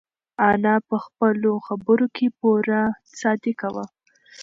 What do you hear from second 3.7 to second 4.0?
وه.